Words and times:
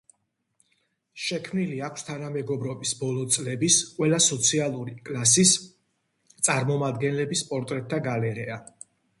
შექმნილი 1.25 1.81
აქვს 1.87 2.07
თანამეგობრობის 2.07 2.93
ბოლო 3.03 3.25
წლების 3.35 3.77
ყველა 3.99 4.21
სოციალური 4.29 4.97
კლასის 5.11 5.53
წარმომადგენლების 6.49 7.47
პორტრეტთა 7.53 8.05
გალერეა. 8.11 8.59